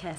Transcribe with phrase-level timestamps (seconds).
[0.00, 0.16] que es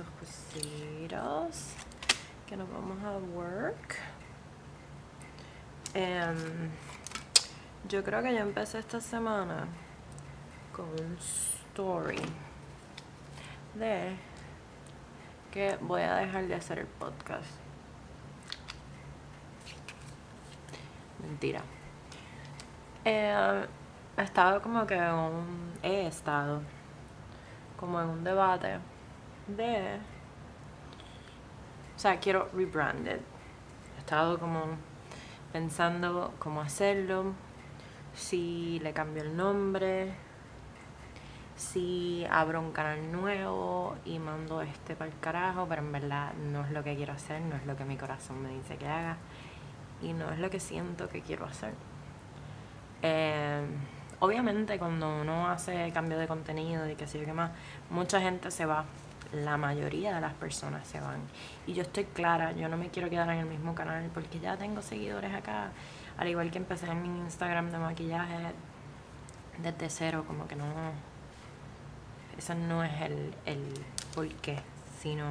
[0.00, 1.74] estos cositos
[2.46, 3.96] que nos vamos a work.
[5.94, 6.70] Em,
[7.88, 9.66] yo creo que ya empecé esta semana
[10.74, 12.20] con un story
[13.74, 14.16] de
[15.50, 17.50] que voy a dejar de hacer el podcast.
[21.22, 21.62] Mentira.
[23.04, 23.34] He
[24.16, 26.62] estado como que en un, he estado
[27.76, 28.78] como en un debate
[29.56, 29.98] de,
[31.96, 33.20] o sea, quiero rebranded.
[33.96, 34.64] He estado como
[35.52, 37.32] pensando cómo hacerlo,
[38.14, 40.14] si le cambio el nombre,
[41.56, 46.64] si abro un canal nuevo y mando este para el carajo, pero en verdad no
[46.64, 49.16] es lo que quiero hacer, no es lo que mi corazón me dice que haga
[50.02, 51.74] y no es lo que siento que quiero hacer.
[53.02, 53.62] Eh,
[54.20, 57.50] obviamente cuando uno hace cambio de contenido y qué sé yo qué más,
[57.90, 58.84] mucha gente se va.
[59.32, 61.20] La mayoría de las personas se van.
[61.66, 64.56] Y yo estoy clara, yo no me quiero quedar en el mismo canal porque ya
[64.56, 65.70] tengo seguidores acá.
[66.18, 68.52] Al igual que empecé en mi Instagram de maquillaje
[69.62, 70.64] desde cero, como que no...
[72.36, 73.62] Eso no es el, el
[74.14, 74.58] por qué,
[75.00, 75.24] sino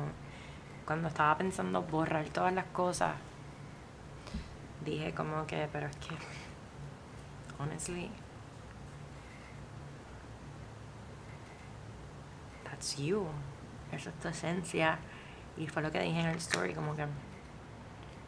[0.85, 3.13] cuando estaba pensando borrar todas las cosas,
[4.83, 6.15] dije como que, pero es que
[7.59, 8.09] honestly,
[12.63, 13.27] that's you.
[13.91, 14.99] Esa es tu esencia.
[15.57, 17.05] Y fue lo que dije en el story, como que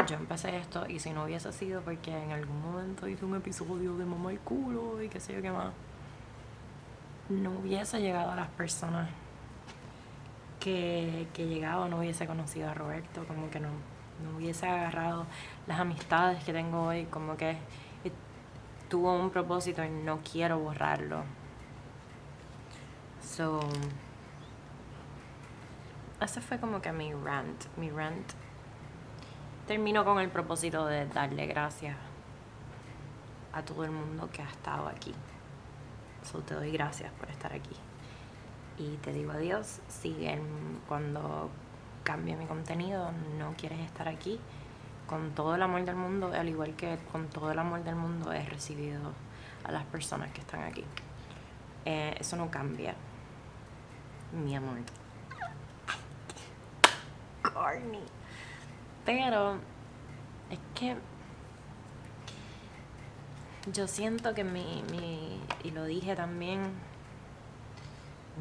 [0.07, 3.95] yo empecé esto y si no hubiese sido porque en algún momento hice un episodio
[3.95, 5.71] de mamá el culo y qué sé yo qué más,
[7.29, 9.09] no hubiese llegado a las personas
[10.59, 13.69] que, que llegaba, no hubiese conocido a Roberto, como que no,
[14.23, 15.25] no hubiese agarrado
[15.67, 17.57] las amistades que tengo hoy, como que
[18.89, 21.23] tuvo un propósito y no quiero borrarlo.
[23.23, 23.61] So,
[26.21, 27.65] ese fue como que mi rant.
[27.77, 28.31] Mi rant
[29.67, 31.97] terminó con el propósito de darle gracias
[33.53, 35.13] a todo el mundo que ha estado aquí.
[36.23, 37.75] So, te doy gracias por estar aquí.
[38.77, 39.81] Y te digo adiós.
[39.87, 41.49] Si en- cuando
[42.03, 44.39] cambie mi contenido no quieres estar aquí,
[45.07, 48.31] con todo el amor del mundo, al igual que con todo el amor del mundo
[48.31, 49.11] he recibido
[49.65, 50.85] a las personas que están aquí.
[51.85, 52.95] Eh, eso no cambia,
[54.31, 54.77] mi amor.
[57.53, 58.03] Corny.
[59.05, 59.55] Pero
[60.49, 60.95] es que
[63.71, 66.61] yo siento que mi, mi, y lo dije también,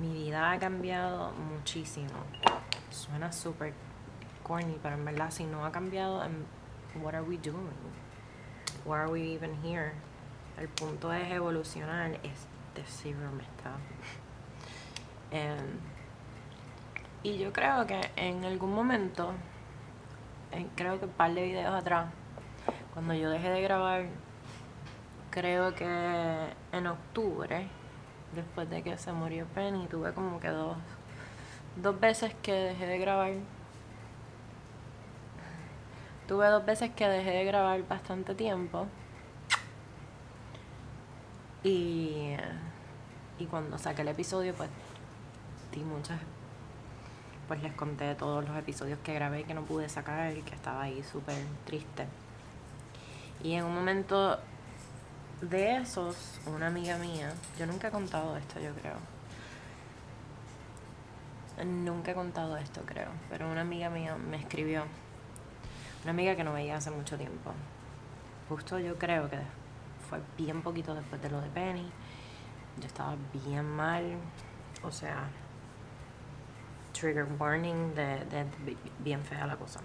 [0.00, 2.08] mi vida ha cambiado muchísimo.
[2.90, 3.74] Suena súper
[4.42, 6.22] corny, pero en verdad si no ha cambiado,
[7.02, 7.70] what are we doing?
[8.84, 9.92] Why are we even here?
[10.58, 13.76] El punto es evolucionar, es decirlo, me está.
[15.30, 15.78] Em,
[17.22, 19.32] y yo creo que en algún momento,
[20.52, 22.06] en- creo que un par de videos atrás,
[22.94, 24.06] cuando yo dejé de grabar,
[25.30, 25.84] creo que
[26.72, 27.66] en octubre,
[28.34, 30.76] después de que se murió Penny, tuve como que dos,
[31.76, 33.32] dos veces que dejé de grabar.
[36.26, 38.86] Tuve dos veces que dejé de grabar bastante tiempo.
[41.62, 42.34] Y,
[43.38, 44.70] y cuando saqué el episodio, pues
[45.72, 46.18] di muchas.
[47.50, 50.82] Pues les conté todos los episodios que grabé que no pude sacar y que estaba
[50.82, 51.34] ahí súper
[51.66, 52.06] triste.
[53.42, 54.38] Y en un momento
[55.40, 58.94] de esos, una amiga mía, yo nunca he contado esto, yo creo.
[61.66, 63.08] Nunca he contado esto, creo.
[63.28, 64.84] Pero una amiga mía me escribió.
[66.04, 67.50] Una amiga que no veía hace mucho tiempo.
[68.48, 69.40] Justo yo creo que
[70.08, 71.90] fue bien poquito después de lo de Penny.
[72.78, 74.04] Yo estaba bien mal.
[74.84, 75.28] O sea,
[77.00, 79.80] trigger warning de, de bi- bien fea la cosa.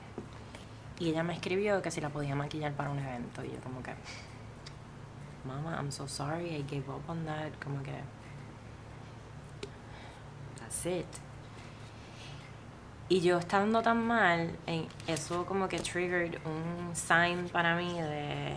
[0.99, 3.43] Y ella me escribió que si la podía maquillar para un evento.
[3.43, 3.93] Y yo como que,
[5.45, 7.51] Mama, I'm so sorry, I gave up on that.
[7.63, 7.93] Como que,
[10.59, 11.05] that's it.
[13.07, 14.57] Y yo estando tan mal,
[15.05, 18.55] eso como que triggered un sign para mí de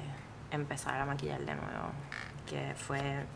[0.51, 1.91] empezar a maquillar de nuevo.
[2.47, 3.27] Que fue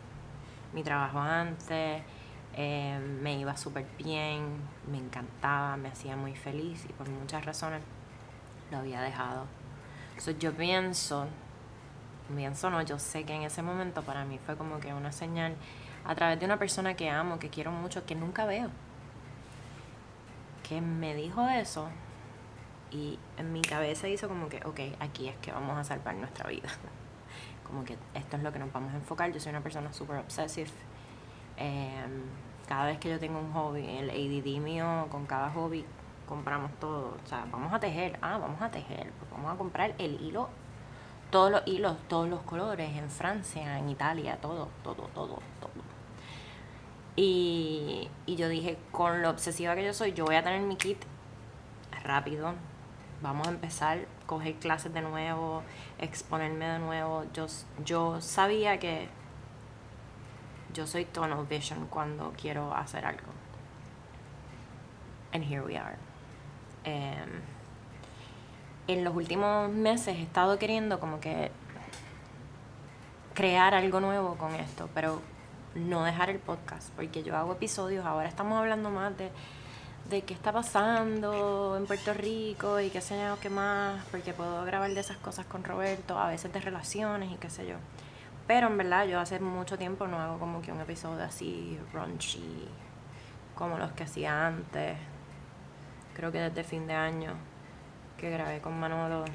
[0.73, 2.01] mi trabajo antes
[2.55, 4.57] eh, me iba súper bien,
[4.89, 7.81] me encantaba, me hacía muy feliz y por muchas razones
[8.71, 9.45] lo había dejado.
[10.39, 11.27] yo pienso,
[12.35, 15.55] pienso no, yo sé que en ese momento para mí fue como que una señal
[16.05, 18.69] a través de una persona que amo, que quiero mucho, que nunca veo,
[20.67, 21.89] que me dijo eso
[22.91, 26.47] y en mi cabeza hizo como que, ok, aquí es que vamos a salvar nuestra
[26.47, 26.69] vida.
[27.63, 29.31] como que esto es lo que nos vamos a enfocar.
[29.31, 30.69] Yo soy una persona súper obsessive.
[31.57, 32.23] Em,
[32.67, 35.85] cada vez que yo tengo un hobby, el ADD mío, con cada hobby
[36.27, 37.15] compramos todo.
[37.23, 38.17] O sea, vamos a tejer.
[38.21, 39.11] Ah, vamos a tejer.
[39.19, 40.49] Pues vamos a comprar el hilo,
[41.31, 45.83] todos los hilos, todos los colores, en Francia, en Italia, todo, todo, todo, todo.
[47.15, 50.75] Y, y yo dije, con lo obsesiva que yo soy, yo voy a tener mi
[50.75, 50.97] kit
[52.03, 52.53] rápido,
[53.21, 55.63] vamos a empezar, coger clases de nuevo,
[55.99, 57.23] exponerme de nuevo.
[57.33, 57.45] Yo,
[57.85, 59.09] yo sabía que
[60.73, 63.31] yo soy tunnel vision cuando quiero hacer algo.
[65.31, 65.97] And here we are.
[66.83, 67.41] Em,
[68.87, 71.51] en los últimos meses he estado queriendo como que
[73.33, 75.21] crear algo nuevo con esto, pero
[75.75, 79.31] no dejar el podcast, porque yo hago episodios, ahora estamos hablando más de
[80.09, 84.63] de qué está pasando en Puerto Rico y qué sé yo, qué más, porque puedo
[84.65, 87.75] grabar de esas cosas con Roberto, a veces de relaciones y qué sé yo.
[88.47, 92.67] Pero en verdad yo hace mucho tiempo no hago como que un episodio así raunchy
[93.55, 94.97] como los que hacía antes.
[96.15, 97.33] Creo que desde fin de año
[98.17, 99.25] que grabé con Manolo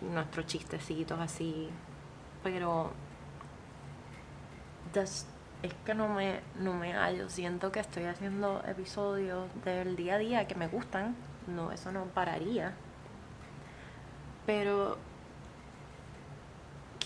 [0.00, 1.70] nuestros chistecitos así.
[2.42, 2.92] Pero
[4.94, 5.26] es
[5.84, 7.28] que no me, no me hallo.
[7.28, 11.16] Siento que estoy haciendo episodios del día a día que me gustan.
[11.46, 12.74] No, eso no pararía.
[14.46, 14.98] Pero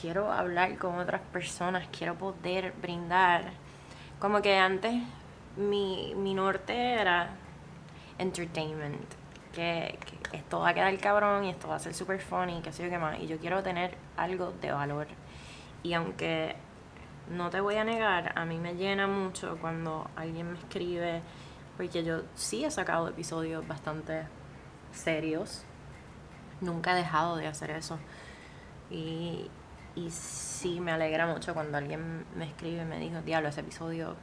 [0.03, 3.53] quiero hablar con otras personas, quiero poder brindar.
[4.19, 5.01] Como que antes
[5.57, 7.31] mi, mi norte era
[8.19, 9.01] entertainment.
[9.53, 9.97] Que,
[10.33, 12.91] esto va a quedar cabrón y esto va a ser super funny, que sé yo
[12.91, 13.21] qué más.
[13.21, 15.07] Y yo quiero tener algo de valor.
[15.85, 16.57] Y aunque
[17.31, 21.23] no te voy a negar, a mí me llena mucho cuando alguien me escribe,
[21.77, 24.25] porque yo sí he sacado episodios bastante
[24.91, 25.65] serios.
[26.61, 27.99] Nunca he dejado de hacer eso.
[28.91, 29.49] Y,
[29.95, 34.17] y sí me alegra mucho cuando alguien me escribe y me dijo, diablo, ese episodio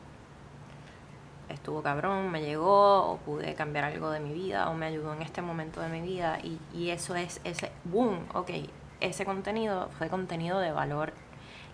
[1.50, 5.22] estuvo cabrón, me llegó, o pude cambiar algo de mi vida, o me ayudó en
[5.22, 6.40] este momento de mi vida.
[6.44, 8.52] Y, y eso es ese, boom, ok,
[9.00, 11.14] ese contenido fue contenido de valor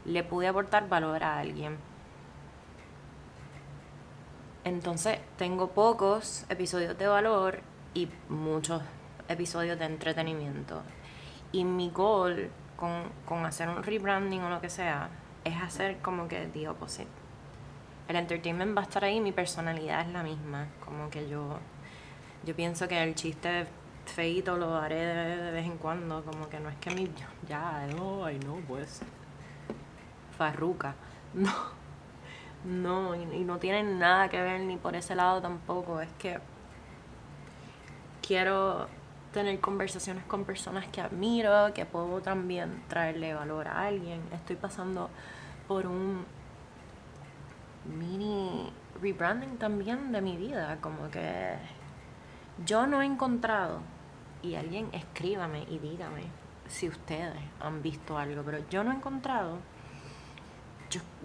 [0.06, 1.78] le pude aportar valor a alguien.
[4.64, 7.60] Entonces tengo pocos episodios de valor
[7.94, 8.82] y muchos
[9.28, 10.82] episodios de entretenimiento.
[11.52, 15.10] Y mi goal con, hacer un rebranding o lo que sea
[15.44, 17.08] es hacer como que the opposite.
[18.08, 20.68] El entertainment va a estar ahí, mi personalidad es la misma.
[20.84, 21.60] Como que yo,
[22.44, 23.66] yo pienso que el chiste
[24.06, 26.24] feito lo haré de, vez en cuando.
[26.24, 27.10] Como que no es que mi.
[27.48, 29.02] Ya, no, ay, no, pues
[30.38, 30.96] farruca.
[32.64, 36.00] No, no, y, no tiene nada que ver ni por ese lado tampoco.
[36.00, 36.40] Es que
[38.26, 38.88] quiero
[39.36, 44.22] tener conversaciones con personas que admiro, que puedo también traerle valor a alguien.
[44.32, 45.10] Estoy pasando
[45.68, 46.24] por un
[47.84, 48.72] mini
[49.02, 51.58] rebranding también de mi vida, como que
[52.66, 53.82] yo no he encontrado,
[54.42, 56.24] y alguien escríbame y dígame
[56.68, 59.58] si ustedes han visto algo, pero yo no he encontrado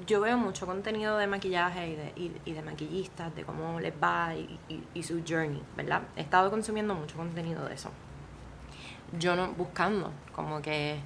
[0.06, 4.34] yo, veo mucho contenido de maquillaje y de, y, de maquillistas, de cómo les va
[4.34, 6.02] y, su journey, ¿verdad?
[6.16, 7.90] He estado consumiendo mucho contenido de eso.
[9.18, 11.00] Yo no, buscando, como que,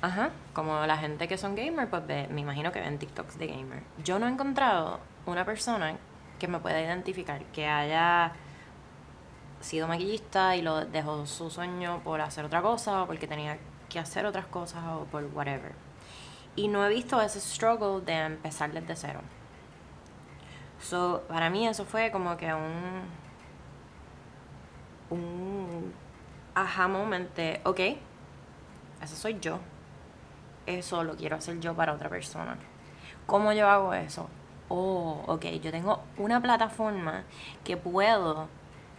[0.00, 3.82] ajá, como la gente que son gamer, pues me imagino que ven TikToks de gamer.
[4.04, 5.96] Yo no he encontrado una persona
[6.38, 8.32] que me pueda identificar, que haya
[9.60, 13.58] sido maquillista y lo dejó su sueño por hacer otra cosa o porque tenía
[13.88, 15.72] que hacer otras cosas o por whatever
[16.56, 19.20] y no he visto ese struggle de empezar desde cero.
[20.80, 23.22] So, para mí eso fue como que un
[25.12, 25.92] un
[26.54, 27.80] aha moment de, ok,
[29.02, 29.58] eso soy yo.
[30.66, 32.56] Eso lo quiero hacer yo para otra persona.
[33.26, 34.28] ¿Cómo yo hago eso?
[34.68, 37.24] Oh, ok, yo tengo una plataforma
[37.64, 38.48] que puedo.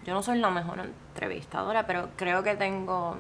[0.06, 3.18] Yo no soy la mejor entrevistadora, pero creo que tengo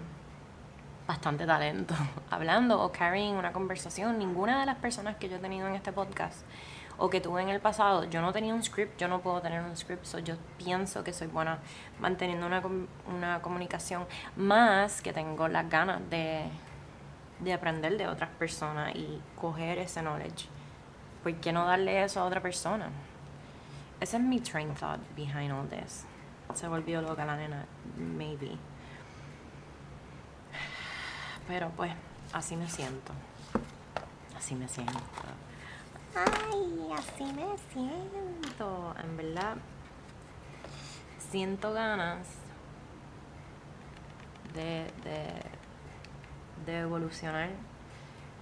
[1.07, 1.95] bastante talento
[2.29, 4.17] hablando o carrying una conversación.
[4.17, 6.45] Ninguna de las personas que yo he tenido en este podcast
[6.97, 9.63] o que tuve en el pasado, yo no tenía un script, yo no puedo tener
[9.63, 11.57] un script, so yo pienso que soy buena
[11.99, 12.61] manteniendo una,
[13.07, 14.05] una comunicación,
[14.35, 16.43] más que tengo las ganas de,
[17.39, 20.47] de aprender de otras personas y coger ese knowledge
[21.23, 22.89] ¿por qué no darle eso a otra persona?
[23.99, 26.05] Ese es mi train thought behind all this.
[26.53, 27.65] Se volvió loca la nena,
[27.97, 28.57] maybe.
[31.47, 31.91] Pero pues,
[32.31, 33.13] así me siento.
[34.37, 34.99] Así me siento.
[36.15, 38.95] Ay, así me siento.
[39.03, 39.57] En verdad,
[41.31, 42.27] siento ganas
[44.53, 45.33] de, de,
[46.65, 47.49] de evolucionar.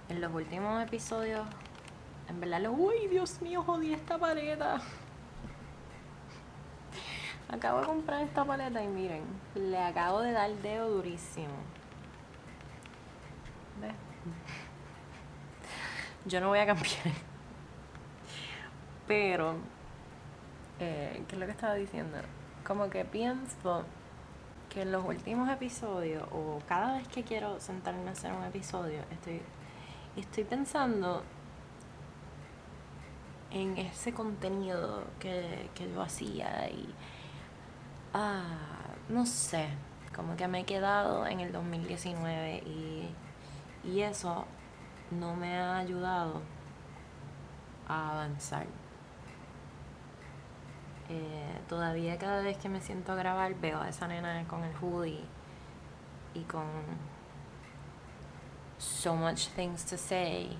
[0.08, 1.46] En los últimos episodios,
[2.28, 4.80] en verdad, lo, uy, Dios mío, jodí esta paleta.
[7.48, 11.52] Acabo de comprar esta paleta y miren, le acabo de dar el dedo durísimo.
[16.24, 17.02] Yo no voy a cambiar.
[19.06, 19.56] Pero,
[20.78, 22.18] eh, ¿qué es lo que estaba diciendo?
[22.64, 23.84] Como que pienso
[24.70, 29.00] que en los últimos episodios, o cada vez que quiero sentarme a hacer un episodio,
[29.10, 29.42] estoy,
[30.16, 31.22] estoy pensando
[33.50, 36.88] en ese contenido que, que yo hacía y,
[38.14, 38.44] ah,
[39.08, 39.68] no sé,
[40.14, 43.08] como que me he quedado en el 2019 y,
[43.84, 44.46] y eso
[45.10, 46.40] no me ha ayudado
[47.88, 48.66] a avanzar.
[51.08, 54.74] Eh, todavía cada vez que me siento a grabar veo a esa nena con el
[54.76, 55.24] hoodie
[56.32, 56.64] y con
[58.78, 60.56] so much things to say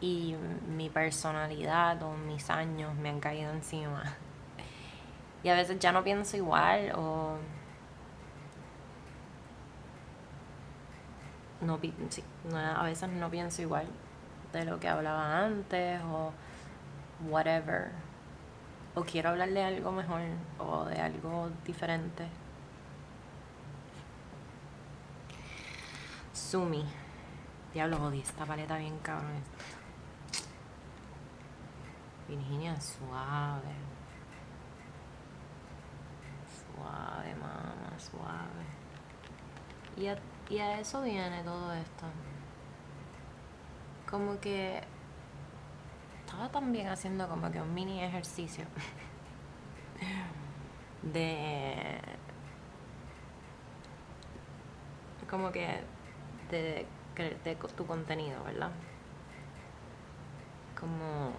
[0.00, 0.36] y
[0.68, 4.02] mi personalidad o mis años me han caído encima.
[5.44, 7.36] Y a veces ya no pienso igual o
[11.62, 11.78] no,
[12.08, 13.86] sí, no, a veces no pienso igual
[14.52, 16.32] de lo que hablaba antes o
[17.28, 17.90] whatever.
[18.94, 20.20] O quiero hablar de algo mejor
[20.58, 22.26] o de algo diferente.
[26.32, 26.84] Sumi.
[27.72, 29.40] Diablo, jodí esta paleta bien cabrón.
[32.28, 33.74] Virginia, suave.
[36.76, 38.66] Suave, mamá, suave.
[39.96, 40.18] Y a,
[40.50, 42.06] y a eso viene todo esto.
[44.08, 44.82] Como que
[46.20, 48.64] estaba también haciendo como que un mini ejercicio
[51.02, 52.00] de
[55.30, 55.80] como que
[56.50, 58.70] de, de tu contenido, ¿verdad?
[60.78, 61.32] Como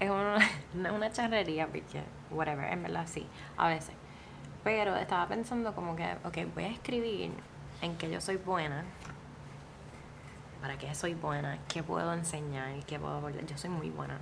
[0.00, 0.38] es una,
[0.94, 3.94] una charrería, porque whatever, en verdad sí, a veces.
[4.66, 7.30] Pero estaba pensando como que, ok, voy a escribir
[7.82, 8.84] en que yo soy buena
[10.60, 11.56] ¿Para qué soy buena?
[11.68, 12.74] ¿Qué puedo enseñar?
[12.84, 14.18] ¿Qué puedo Yo soy muy buena.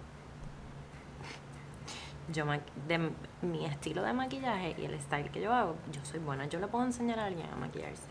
[2.31, 2.45] Yo
[2.87, 3.11] de
[3.41, 6.45] mi estilo de maquillaje y el style que yo hago, yo soy buena.
[6.45, 8.11] Yo le puedo enseñar a alguien a maquillarse.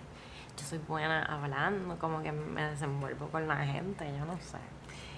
[0.58, 4.58] Yo soy buena hablando, como que me desenvuelvo con la gente, yo no sé.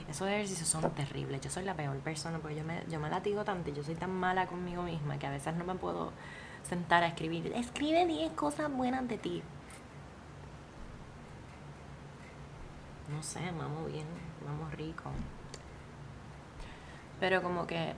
[0.09, 1.39] Esos ejercicios son terribles.
[1.39, 3.95] Yo soy la peor persona porque yo me, yo me latigo tanto y yo soy
[3.95, 6.11] tan mala conmigo misma que a veces no me puedo
[6.67, 7.51] sentar a escribir.
[7.55, 9.43] Escribe 10 cosas buenas de ti.
[13.09, 14.07] no sé, vamos bien,
[14.45, 15.11] vamos rico.
[17.19, 17.93] Pero como que,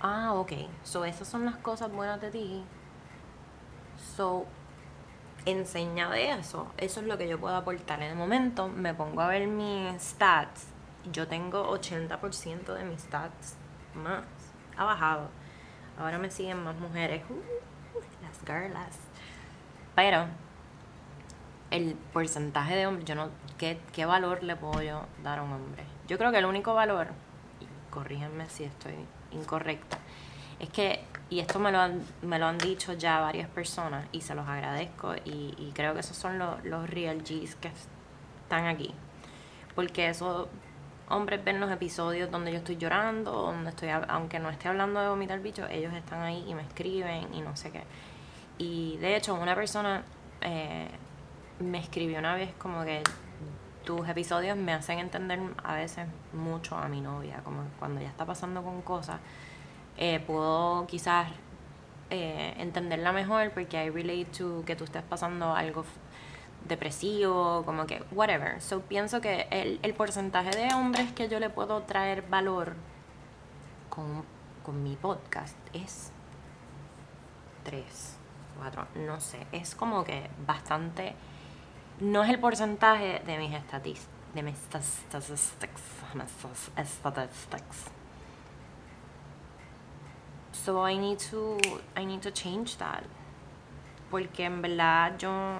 [0.00, 2.64] ah, ok, so esas son las cosas buenas de ti.
[4.16, 4.46] So,
[5.44, 6.72] enseña de eso.
[6.78, 8.02] Eso es lo que yo puedo aportar.
[8.02, 10.68] En el momento me pongo a ver mis stats.
[11.12, 13.56] Yo tengo 80% de mis stats
[13.94, 14.24] más.
[14.76, 15.28] Ha bajado.
[16.00, 17.22] Ahora me siguen más mujeres.
[17.28, 18.98] Uh, las girlas.
[19.94, 20.24] Pero
[21.70, 23.28] el porcentaje de hombres, yo no,
[23.58, 25.84] ¿qué, ¿qué valor le puedo yo dar a un hombre?
[26.08, 27.08] Yo creo que el único valor,
[27.60, 28.94] y corrígenme si estoy
[29.30, 29.98] incorrecta,
[30.58, 34.22] es que, y esto me lo han, me lo han dicho ya varias personas y
[34.22, 37.70] se los agradezco y, creo que esos son los, los real G's que
[38.44, 38.94] están aquí.
[39.74, 40.48] Porque esos
[41.10, 45.08] hombres ven los episodios donde yo estoy llorando, donde estoy, aunque no esté hablando de
[45.08, 47.82] vomitar bicho, ellos están ahí y me escriben y no sé qué.
[48.58, 50.02] Y de hecho, una persona
[50.40, 50.88] eh,
[51.58, 53.02] me escribió una vez como que
[53.84, 58.24] tus episodios me hacen entender a veces mucho a mi novia, como cuando ya está
[58.24, 59.18] pasando con cosas,
[59.96, 61.28] eh, puedo quizás
[62.10, 65.84] eh, entenderla mejor porque I relate to que tú estés pasando algo
[66.66, 68.60] depresivo, como que whatever.
[68.60, 72.74] So pienso que el, el porcentaje de hombres que yo le puedo traer valor
[73.88, 74.24] con,
[74.62, 76.12] con mi podcast es
[77.64, 77.84] 3,
[78.58, 81.14] 4, no sé, es como que bastante
[82.00, 85.82] no es el porcentaje de mis estadísticas, de mis statistics,
[86.84, 87.90] statistics.
[90.52, 91.58] So I need to,
[91.96, 93.02] I need to change that.
[94.10, 95.58] Porque en verdad yo,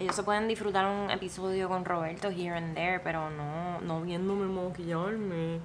[0.00, 4.46] Ellos se pueden disfrutar un episodio con Roberto here and there, pero no, no viéndome
[4.46, 5.60] maquillarme,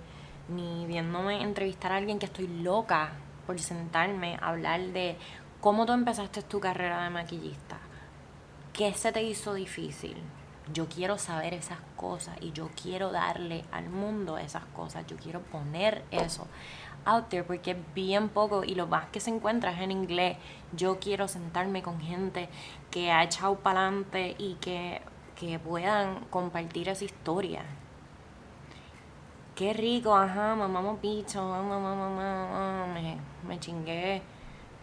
[0.50, 3.12] ni viéndome entrevistar a alguien que estoy loca
[3.48, 5.18] por sentarme a hablar de
[5.62, 7.78] cómo tú empezaste tu carrera de maquillista.
[8.74, 10.18] ¿Qué se te hizo difícil?
[10.74, 15.08] Yo quiero saber esas cosas y yo quiero darle al mundo esas cosas.
[15.08, 16.46] Yo quiero poner eso
[17.06, 20.38] out there porque es bien poco y lo más que se encuentra es en inglés.
[20.74, 22.50] Yo quiero sentarme con gente
[22.92, 25.02] que ha echado para adelante y que,
[25.36, 27.64] que puedan compartir esa historia.
[29.56, 34.22] Qué rico, ajá, mamamos picho, mamá, mamá, mamá, me, me chingué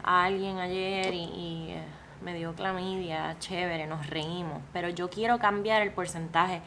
[0.02, 1.82] a alguien ayer y, eh,
[2.22, 4.62] me dio clamidia, chévere, nos reímos.
[4.72, 6.62] Pero yo quiero cambiar el porcentaje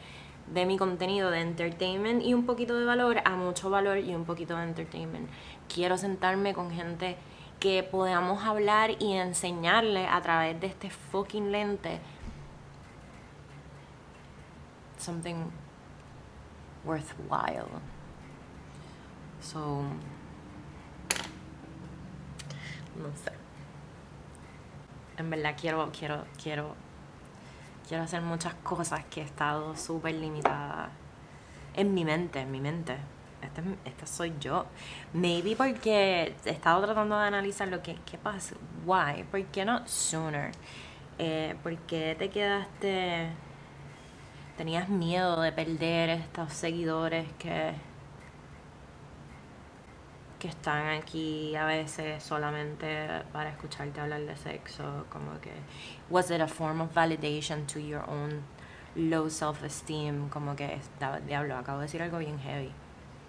[0.52, 4.24] de mi contenido de entertainment y un poquito de valor a mucho valor y un
[4.24, 5.28] poquito de entertainment.
[5.72, 7.16] Quiero sentarme con gente
[7.58, 12.00] que podamos hablar y enseñarle a través de este fucking lente
[14.98, 15.50] something
[16.84, 17.68] worthwhile.
[19.40, 19.82] So,
[22.96, 23.32] no sé.
[25.18, 26.74] En verdad quiero, quiero, quiero
[27.86, 30.90] quiero hacer muchas cosas que he estado súper limitada
[31.74, 32.96] en mi mente, en mi mente.
[33.42, 34.66] Esta, esta, soy yo.
[35.12, 38.56] Maybe porque he estado tratando de analizar lo que qué pasa.
[38.84, 39.24] Why?
[39.30, 40.52] ¿Por qué no sooner?
[41.18, 43.30] Eh, ¿Por qué te quedaste...
[44.56, 47.74] Tenías miedo de perder estos seguidores que
[50.38, 55.52] que están aquí a veces solamente para escucharte hablar de sexo, como que
[56.10, 58.42] was it a form of validation to your own
[58.94, 60.80] low self-esteem, como que
[61.26, 62.72] diablo, acabo de decir algo bien heavy.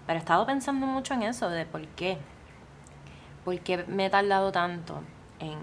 [0.05, 2.17] Pero he estado pensando mucho en eso, de por qué.
[3.43, 5.01] ¿Por qué me he tardado tanto
[5.39, 5.57] en,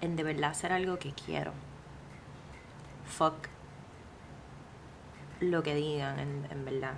[0.00, 1.52] en de verdad hacer algo que quiero?
[3.06, 3.48] Fuck
[5.40, 6.94] lo que digan, en, en verdad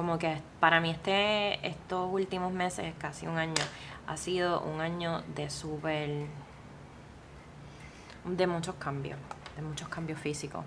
[0.00, 3.62] como que para mí este, estos últimos meses, casi un año,
[4.06, 6.24] ha sido un año de súper,
[8.24, 9.18] de muchos cambios,
[9.56, 10.64] de muchos cambios físicos,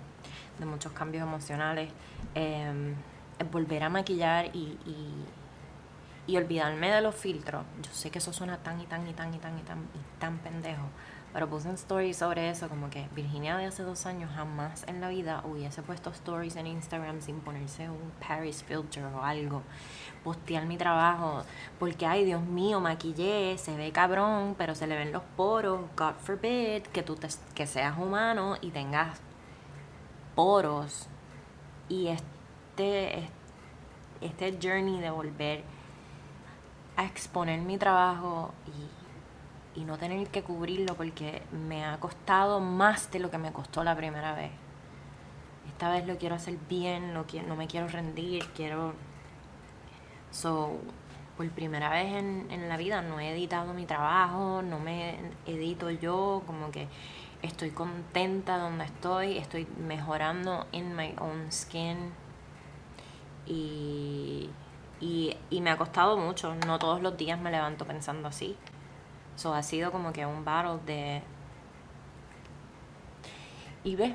[0.60, 1.90] de muchos cambios emocionales,
[2.36, 2.94] eh,
[3.50, 5.24] volver a maquillar y, y,
[6.28, 7.64] y, olvidarme de los filtros.
[7.82, 10.20] Yo sé que eso suena tan y tan y tan y tan y tan y
[10.20, 10.86] tan pendejo,
[11.34, 15.00] pero puse un story sobre eso, como que Virginia de hace dos años jamás en
[15.00, 19.62] la vida hubiese puesto stories en Instagram sin ponerse un Paris filter o algo.
[20.22, 21.42] Postear mi trabajo,
[21.80, 25.80] porque ay Dios mío, maquillé, se ve cabrón, pero se le ven los poros.
[25.96, 29.20] God forbid que tú te, que seas humano y tengas
[30.36, 31.08] poros.
[31.88, 33.28] Y este,
[34.20, 35.64] este journey de volver
[36.96, 39.03] a exponer mi trabajo y
[39.74, 43.82] y no tener que cubrirlo porque me ha costado más de lo que me costó
[43.84, 44.50] la primera vez.
[45.68, 48.94] Esta vez lo quiero hacer bien, no, quiero, no me quiero rendir, quiero...
[50.30, 50.78] So,
[51.36, 55.90] por primera vez en, en la vida no he editado mi trabajo, no me edito
[55.90, 56.88] yo, como que
[57.42, 62.12] estoy contenta donde estoy, estoy mejorando en my own skin
[63.46, 64.48] y,
[65.00, 68.56] y, y me ha costado mucho, no todos los días me levanto pensando así.
[69.36, 71.22] So ha sido como que un battle de.
[73.82, 74.14] Y ve,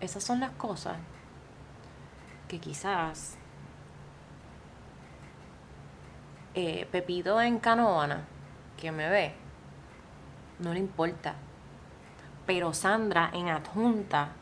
[0.00, 0.96] esas son las cosas
[2.48, 3.36] que quizás
[6.54, 8.24] eh, Pepito en Canoana,
[8.76, 9.34] que me ve,
[10.58, 11.34] no le importa.
[12.46, 14.32] Pero Sandra en Adjunta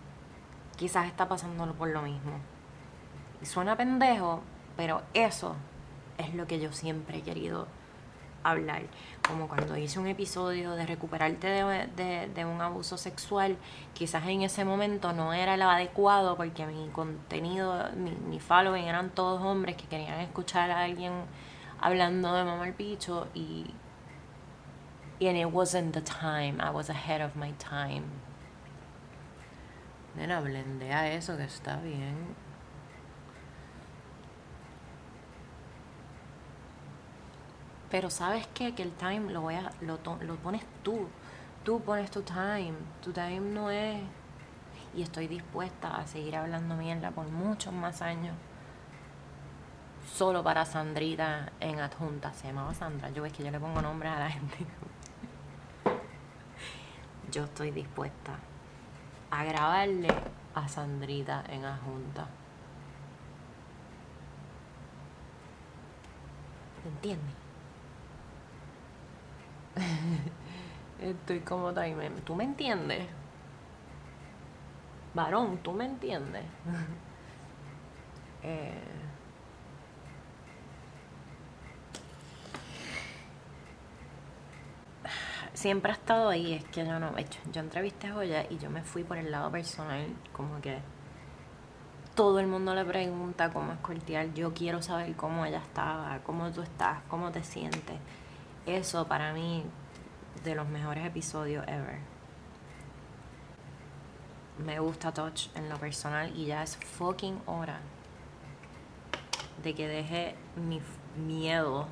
[0.76, 2.32] quizás está pasándolo por lo mismo.
[3.40, 4.42] Y suena pendejo,
[4.76, 5.54] pero eso
[6.18, 7.68] es lo que yo siempre he querido
[8.42, 8.82] hablar.
[9.26, 13.56] Como cuando hice un episodio de recuperarte de, un abuso sexual,
[13.94, 19.10] quizás en ese momento no era lo adecuado porque mi contenido, mi, mi following eran
[19.10, 21.12] todos hombres que querían escuchar a alguien
[21.80, 23.74] hablando de mamá el bicho y
[25.20, 28.04] and it wasn't the time, I was ahead of my time.
[30.16, 32.34] Nena, blendea eso que está bien.
[37.90, 38.74] Pero sabes qué?
[38.74, 39.98] que el time lo, voy a, lo,
[40.36, 41.08] pones tú.
[41.64, 42.74] Tú pones tu time.
[43.02, 44.00] Tu time no es...
[44.94, 48.34] Y estoy dispuesta a seguir hablando mierda por muchos más años.
[50.14, 52.32] Solo para Sandrita en adjunta.
[52.32, 53.10] Se llamaba Sandra.
[53.10, 54.66] Yo es que yo le pongo nombre a la gente.
[57.30, 58.38] yo estoy dispuesta
[59.30, 60.08] a grabarle
[60.54, 62.28] a Sandrita en adjunta.
[66.84, 67.39] ¿Entiendes?
[71.00, 72.10] Estoy como time.
[72.24, 73.06] ¿Tú me entiendes?
[75.14, 76.44] varón, ¿tú me entiendes?
[78.42, 78.72] Eh,
[85.52, 88.70] siempre ha estado ahí, es que yo no, hecho, yo entrevisté a Joya y yo
[88.70, 90.78] me fui por el lado personal, como que
[92.14, 96.50] todo el mundo le pregunta cómo es cordial, yo quiero saber cómo ella estaba, cómo
[96.50, 97.98] tú estás, cómo te sientes.
[98.66, 99.64] Eso para mí,
[100.44, 101.98] de los mejores episodios ever.
[104.58, 107.80] Me gusta Touch en lo personal y ya es fucking hora
[109.62, 110.80] de que deje mi
[111.16, 111.86] miedo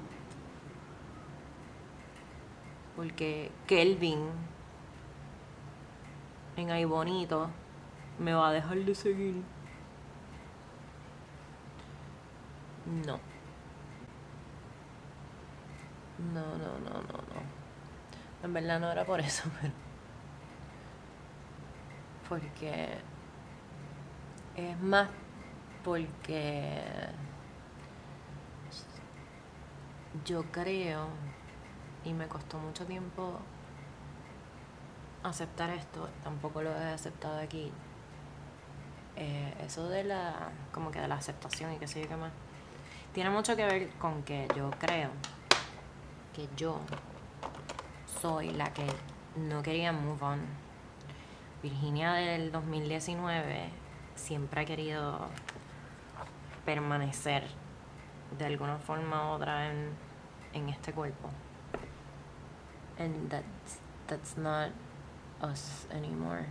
[2.97, 4.29] porque Kelvin
[6.57, 7.49] en ahí bonito
[8.19, 9.43] me va a dejar de seguir.
[13.07, 13.28] No.
[16.19, 17.59] No, no, no, no, no.
[18.43, 19.73] En verdad no era por eso, pero.
[22.29, 22.99] Porque.
[24.57, 25.09] Es más
[25.85, 26.83] porque.
[30.25, 31.07] Yo creo
[32.05, 33.39] y me costó mucho tiempo
[35.23, 37.71] aceptar esto, tampoco lo he aceptado aquí.
[39.17, 42.33] Eh, eso de la, como que de la aceptación y que sé yo qué más,
[43.13, 45.11] tiene mucho que ver con que yo creo
[46.39, 46.79] que yo
[48.23, 48.87] soy la que
[49.35, 50.41] no quería move on.
[51.65, 53.71] Virginia del 2019
[54.15, 55.19] siempre ha querido
[56.65, 57.45] permanecer
[58.39, 59.91] de alguna forma u otra en,
[60.53, 61.29] en este cuerpo
[62.99, 64.71] and that's that's not
[65.43, 66.47] us anymore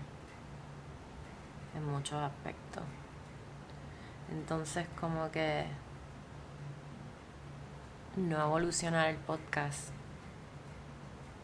[1.76, 2.84] en muchos aspectos
[4.32, 5.68] entonces como que
[8.18, 9.90] no evolucionar el podcast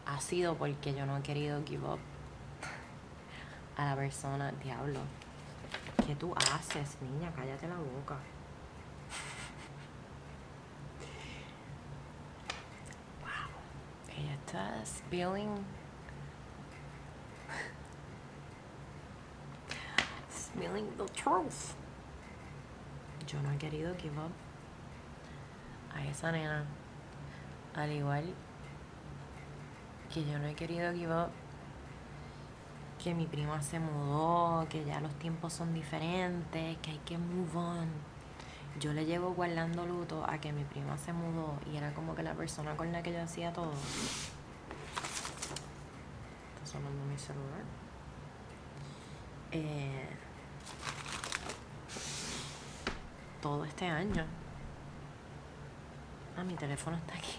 [0.06, 2.00] ha sido porque yo no he querido give up
[3.76, 4.98] a la persona diablo.
[6.04, 7.32] ¿qué tú haces niña?
[7.36, 8.16] cállate la boca.
[14.16, 15.64] Ella está spilling.
[20.28, 21.74] Spilling the truth.
[23.26, 24.32] Yo no he querido give up
[25.94, 26.64] a esa nena
[27.74, 28.34] al igual
[30.12, 31.30] que yo no he querido give up
[33.02, 37.56] que mi prima se mudó que ya los tiempos son diferentes que hay que move
[37.56, 38.14] on
[38.80, 42.24] yo le llevo guardando luto a que mi prima se mudó y era como que
[42.24, 43.72] la persona con la que yo hacía todo.
[46.54, 47.62] Está sonando mi celular.
[49.52, 50.08] Eh,
[53.40, 54.24] todo este año.
[56.36, 57.38] Ah, mi teléfono está aquí.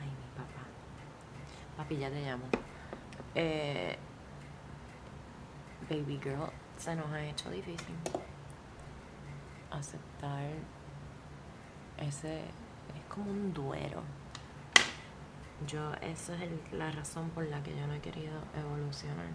[0.00, 0.66] Ay, mi papá.
[1.76, 2.44] Papi, ya te llamo.
[3.34, 3.96] Eh,
[5.88, 7.94] baby girl, se nos ha hecho difícil
[9.70, 10.50] aceptar
[11.98, 14.02] ese es como un duero
[15.66, 19.28] yo esa es la razón por la que yo no he querido evolucionar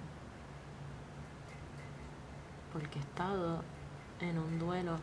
[2.74, 3.64] porque he estado
[4.20, 4.98] en un duelo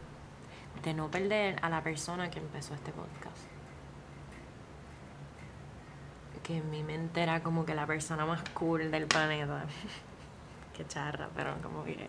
[0.83, 3.39] de no perder a la persona que empezó este podcast.
[6.43, 9.65] Que en mi mente era como que la persona más cool del planeta.
[10.77, 12.09] Qué charra pero como que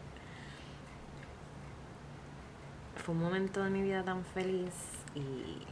[3.03, 4.73] fue un momento de mi vida tan feliz
[5.13, 5.65] y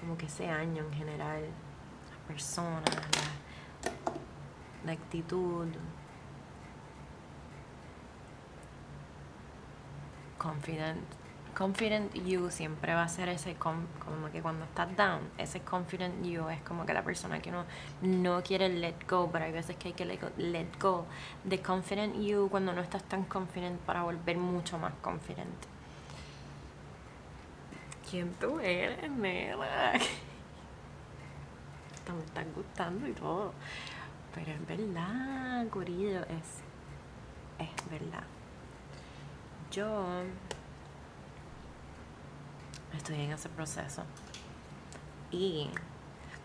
[0.00, 2.84] como que ese año en general, las personas,
[4.86, 5.66] la, actitud,
[10.38, 11.04] confident
[11.58, 16.48] confident you siempre va a ser ese como que cuando estás down, ese confident you
[16.48, 17.64] es como que la persona que uno
[18.00, 21.06] no quiere let go, pero hay veces que hay que let go, let go.
[21.48, 25.66] The confident you cuando no estás tan confident para volver mucho más confident.
[28.08, 29.92] ¿Quién tú eres, nena?
[32.14, 33.52] me estás gustando y todo.
[34.32, 36.62] Pero es verdad, Corillo, es,
[37.58, 38.37] es verdad.
[39.78, 39.86] Yo
[42.96, 44.02] estoy en ese proceso.
[45.30, 45.70] Y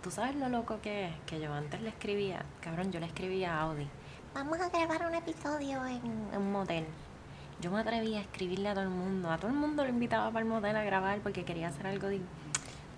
[0.04, 3.56] tú sabes lo loco que es, que yo antes le escribía, cabrón, yo le escribía
[3.56, 3.88] a Audi,
[4.36, 6.04] vamos a grabar un episodio en,
[6.38, 6.86] un motel.
[7.60, 10.28] Yo me atrevía a escribirle a todo el mundo, a todo el mundo lo invitaba
[10.28, 12.10] para el motel a grabar porque quería hacer algo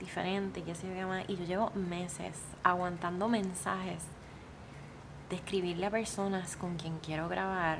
[0.01, 1.29] diferente, y así más.
[1.29, 4.03] Y yo llevo meses aguantando mensajes
[5.29, 7.79] de escribirle a personas con quien quiero grabar.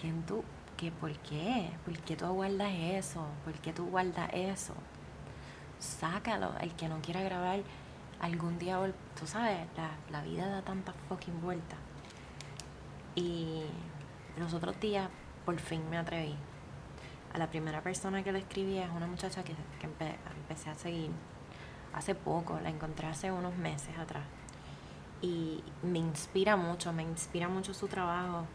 [0.00, 0.42] ¿Quién tú
[0.76, 1.70] que ¿por qué?
[1.84, 3.26] ¿Por qué tú guardas eso?
[3.44, 4.74] ¿Por qué tú guardas eso?
[5.78, 6.52] Sácalo.
[6.60, 7.60] El que no quiera grabar
[8.20, 8.78] algún día,
[9.18, 11.78] tú sabes, la, la vida da tantas fucking vueltas.
[13.14, 13.64] Y
[14.38, 15.08] los otros días
[15.44, 16.36] por fin me atreví.
[17.32, 20.74] A la primera persona que le escribí es una muchacha que, que empe- empecé a
[20.74, 21.10] seguir
[21.92, 24.24] hace poco, la encontré hace unos meses atrás.
[25.20, 28.46] Y me inspira mucho, me inspira mucho su trabajo.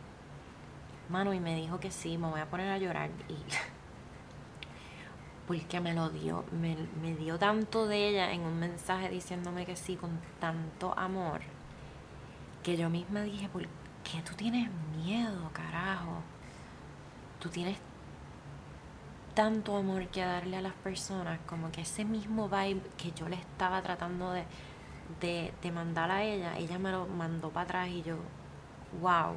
[1.10, 3.10] Mano, y me dijo que sí, me voy a poner a llorar.
[3.28, 3.36] Y
[5.48, 9.76] porque me lo dio, me, me dio tanto de ella en un mensaje diciéndome que
[9.76, 11.42] sí con tanto amor,
[12.62, 13.64] que yo misma dije, ¿por
[14.04, 16.22] qué tú tienes miedo, carajo?
[17.40, 17.80] Tú tienes
[19.34, 23.38] tanto amor que darle a las personas, como que ese mismo vibe que yo le
[23.38, 24.46] estaba tratando de,
[25.20, 28.18] de, de mandar a ella, ella me lo mandó para atrás y yo,
[29.02, 29.36] wow.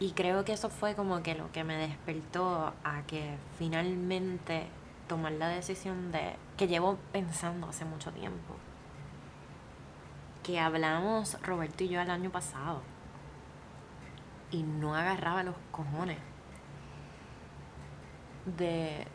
[0.00, 4.66] Y creo que eso fue como que lo que me despertó a que finalmente
[5.06, 8.56] tomar la decisión de que llevo pensando hace mucho tiempo.
[10.42, 12.80] Que hablamos Roberto y yo el año pasado.
[14.50, 16.18] Y no agarraba los cojones
[18.46, 19.06] de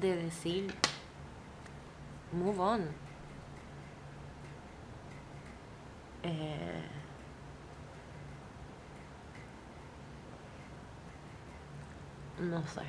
[0.00, 0.74] de decir
[2.32, 2.88] move on.
[6.22, 7.01] Eh,
[12.42, 12.82] no sé.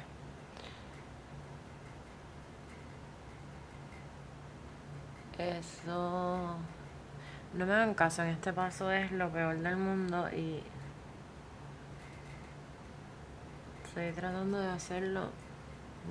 [5.38, 6.56] Eso.
[7.54, 10.62] No me hagan caso, en este paso es lo peor del mundo y.
[13.86, 15.30] Estoy tratando de hacerlo.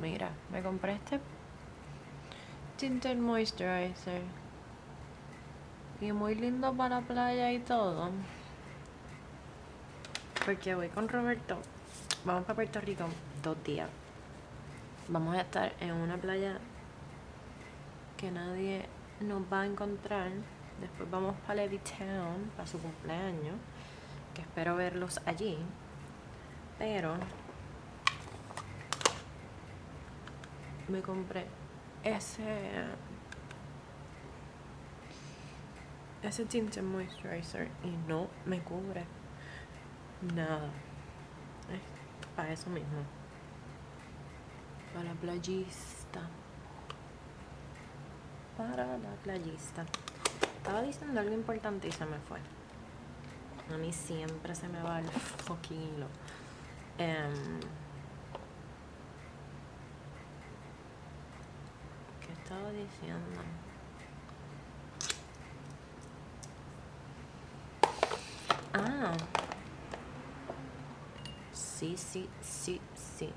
[0.01, 1.21] Mira, me compré este
[2.77, 4.23] Tinted Moisturizer.
[6.01, 8.11] Y muy lindo para la playa y todo.
[10.45, 11.59] Porque voy con Roberto.
[12.25, 13.07] Vamos para Puerto Rico
[13.43, 13.89] dos días.
[15.09, 16.59] Vamos a estar en una playa
[18.17, 18.87] que nadie
[19.21, 20.31] nos va a encontrar.
[20.81, 23.57] Después vamos para Levittown para su cumpleaños.
[24.35, 25.59] Que espero verlos allí.
[26.79, 27.17] Pero
[30.89, 31.47] me compré
[32.03, 32.85] ese
[36.23, 39.05] ese tinte moisturizer y no me cubre
[40.35, 40.71] nada.
[42.37, 43.22] Para eso mismo.
[44.93, 46.21] Para la playista.
[48.57, 49.85] Para la playista.
[50.59, 52.39] Estaba diciendo algo importante y se me fue.
[53.73, 56.07] A mí siempre se me va el fucking hilo.
[56.99, 57.61] Em,
[62.21, 63.41] ¿Qué estaba diciendo?
[68.75, 69.13] Ah.
[71.53, 73.33] Sí, sí, sí, sí.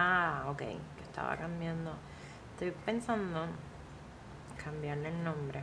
[0.00, 0.58] Ah, ok.
[0.58, 1.92] Que estaba cambiando.
[2.52, 3.46] Estoy pensando
[4.62, 5.60] cambiarle el nombre.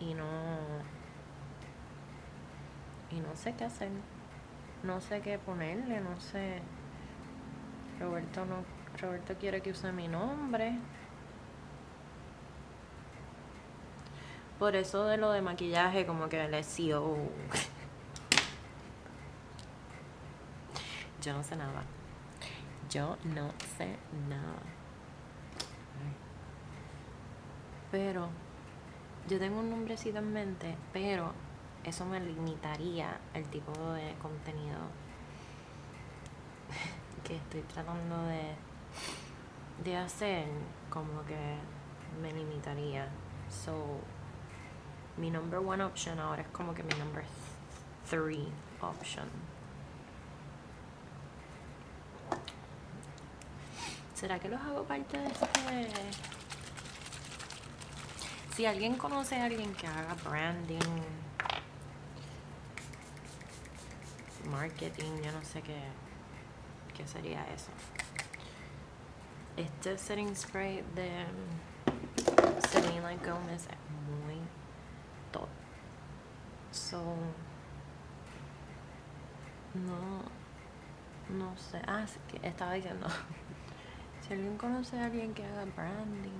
[0.00, 0.24] Y no.
[3.12, 3.90] Y no sé qué hacer.
[4.82, 6.60] No sé qué ponerle, no sé.
[8.00, 8.64] Roberto no.
[9.00, 10.76] Roberto quiere que use mi nombre.
[14.58, 17.16] Por eso de lo de maquillaje, como que le CEO.
[21.24, 21.82] Yo no sé nada.
[22.90, 23.96] Yo no sé
[24.28, 24.60] nada.
[27.90, 28.28] Pero
[29.28, 31.32] yo tengo un nombrecito en mente, pero
[31.84, 34.78] eso me limitaría el tipo de contenido
[37.24, 38.54] que estoy tratando de,
[39.84, 40.46] de hacer,
[40.90, 41.56] como que
[42.20, 43.08] me limitaría.
[43.48, 44.00] So,
[45.16, 48.48] mi number one option ahora es como que mi number th- three
[48.80, 49.28] option.
[54.14, 55.48] ¿Será que los hago parte de este?
[58.54, 60.78] Si alguien conoce a alguien que haga branding,
[64.48, 65.82] marketing, yo no sé qué,
[66.96, 67.70] qué sería eso.
[69.56, 71.26] Este setting spray de
[72.68, 73.78] Selena Gomez es
[74.24, 74.40] muy
[75.32, 75.48] top.
[76.70, 77.02] So,
[79.74, 80.22] no,
[81.36, 81.80] no sé.
[81.86, 83.06] Ah, sí estaba diciendo.
[84.26, 86.30] Si alguien conoce a alguien que haga branding,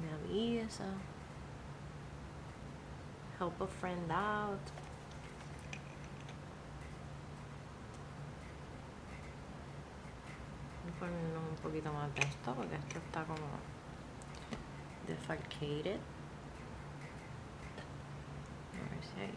[0.00, 0.86] me avisa.
[3.38, 4.58] Help a friend out.
[10.98, 13.46] Ponernos un poquito más de esto porque esto está como
[15.06, 16.00] defalcated.
[18.72, 19.28] A ver si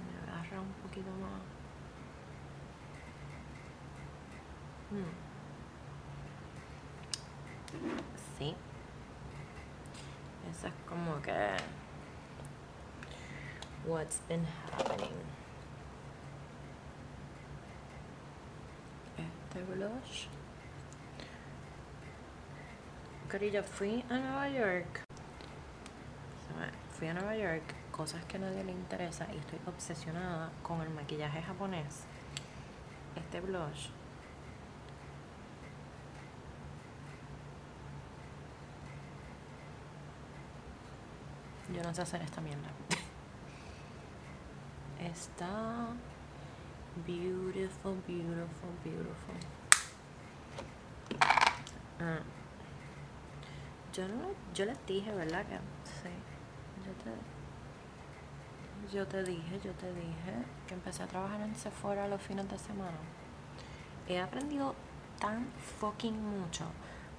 [0.00, 1.59] me agarra un poquito más.
[4.90, 5.04] Hmm.
[8.38, 8.56] Sí.
[10.50, 11.56] Eso es como que.
[13.86, 15.14] What's been happening.
[19.16, 20.26] Este blush.
[23.28, 25.04] Carilla, fui a Nueva York.
[26.98, 30.90] Fui a Nueva York, cosas que a nadie le interesa y estoy obsesionada con el
[30.90, 32.06] maquillaje japonés.
[33.14, 33.90] Este blush
[41.80, 42.68] Yo no sé hacer esta mierda.
[45.02, 45.86] Está
[47.06, 49.34] beautiful, beautiful, beautiful.
[51.98, 52.18] Ah.
[53.94, 55.46] Yo no, yo les dije, ¿verdad?
[55.46, 55.54] Que
[55.86, 56.10] sí.
[56.84, 57.12] Yo te,
[58.94, 62.58] yo te dije, yo te dije que empecé a trabajar en Sephora los fines de
[62.58, 62.98] semana.
[64.06, 64.74] He aprendido
[65.18, 65.46] tan
[65.78, 66.66] fucking mucho.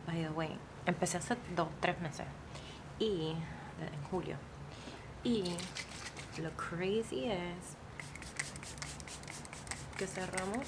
[0.06, 2.28] By the way, empecé hace dos, tres meses.
[3.00, 3.32] Y
[3.80, 4.51] en julio.
[5.24, 5.44] Y
[6.42, 7.78] lo crazy es
[9.98, 10.68] que cerramos.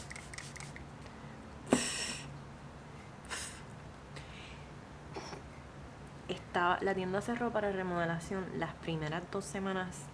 [6.28, 10.06] Estaba la tienda cerró para remodelación las primeras dos semanas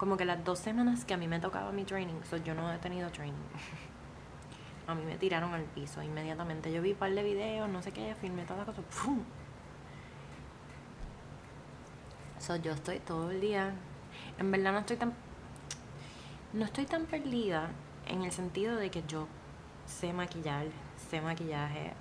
[0.00, 2.72] como que las dos semanas que a mí me tocaba mi training so yo no
[2.72, 3.36] he tenido training.
[4.86, 6.72] A mí me tiraron al piso inmediatamente.
[6.72, 9.22] Yo vi un par de videos no sé qué filmé todas las cosas ¡pum!
[12.40, 13.74] So, yo estoy todo el día.
[14.38, 15.12] En verdad no estoy tan.
[16.54, 17.68] No estoy tan perdida
[18.06, 19.28] en el sentido de que yo
[19.84, 20.66] sé maquillar,
[21.10, 21.92] sé maquillaje.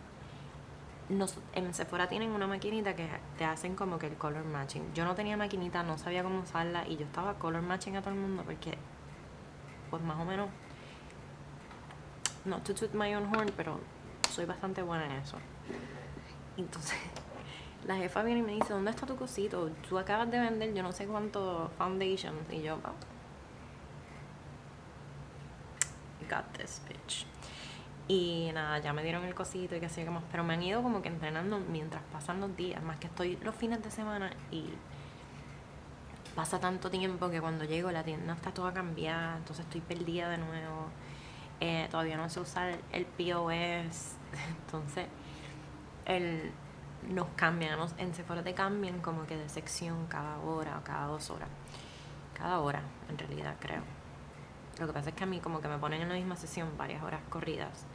[1.09, 4.93] Nos, en Sephora tienen una maquinita que te hacen como que el color matching.
[4.93, 8.13] Yo no tenía maquinita, no sabía cómo usarla y yo estaba color matching a todo
[8.13, 8.77] el mundo porque,
[9.89, 10.49] pues más o menos,
[12.45, 13.79] no to toot my own horn, pero
[14.29, 15.37] soy bastante buena en eso.
[16.57, 16.97] Entonces,
[17.87, 19.69] la jefa viene y me dice, ¿dónde está tu cosito?
[19.87, 22.35] Tú acabas de vender yo no sé cuánto foundation.
[22.51, 23.19] Y yo, oh.
[26.29, 27.25] got this bitch.
[28.07, 30.23] Y nada, ya me dieron el cosito y que así que más.
[30.31, 32.81] Pero me han ido como que entrenando mientras pasan los días.
[32.83, 34.69] Más que estoy los fines de semana y
[36.35, 39.37] pasa tanto tiempo que cuando llego la tienda está toda cambiada.
[39.37, 40.87] Entonces estoy perdida de nuevo.
[41.59, 44.15] Eh, todavía no sé usar el POS.
[44.65, 45.07] Entonces,
[46.05, 46.51] el
[47.07, 51.29] nos cambian, en Sephora te cambian como que de sección cada hora o cada dos
[51.29, 51.49] horas.
[52.33, 53.81] Cada hora, en realidad, creo.
[54.79, 56.77] Lo que pasa es que a mí como que me ponen en la misma sesión
[56.77, 57.85] varias horas corridas.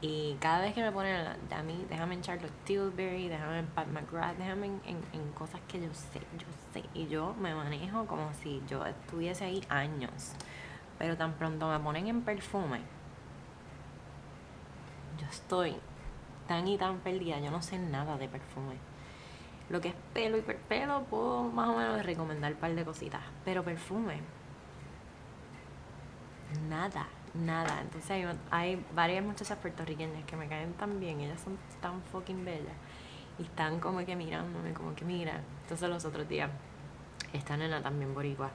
[0.00, 3.86] Y cada vez que me ponen a mí, déjame en Charlotte Tilbury, déjame en Pat
[3.86, 6.84] McGrath, déjame en, en, cosas que yo sé, yo sé.
[6.92, 10.32] Y yo me manejo como si yo estuviese ahí años.
[10.98, 12.80] Pero tan pronto me ponen en perfume,
[15.20, 15.76] yo estoy
[16.46, 18.76] tan y tan perdida, yo no sé nada de perfume.
[19.70, 23.22] Lo que es pelo y pelo puedo más o menos recomendar un par de cositas,
[23.44, 24.20] pero perfume,
[26.68, 27.80] nada, nada.
[27.80, 32.74] Entonces hay, varias muchachas puertorriqueñas que me caen tan bien, ellas son tan fucking bellas
[33.38, 35.40] y están como que mirándome, como que mira.
[35.62, 36.50] Entonces los otros días,
[37.32, 38.50] esta nena también boricua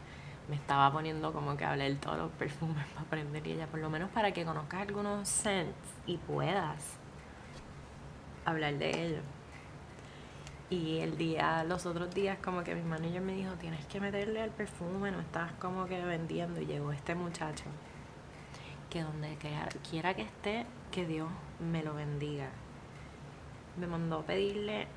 [0.50, 3.89] me estaba poniendo como que hablar todos los perfumes para aprender y ella, por lo
[3.89, 6.97] menos para que conozcas algunos scents y puedas
[8.47, 9.21] hablar de ello.
[10.69, 14.41] Y el día, los otros días, como que mi manager me dijo, tienes que meterle
[14.41, 16.60] al perfume, no estás como que vendiendo.
[16.60, 17.65] Y llegó este muchacho,
[18.89, 19.38] que donde
[19.89, 21.29] quiera que esté, que Dios
[21.60, 22.49] me lo bendiga.
[23.77, 24.88] Me mandó a pedirle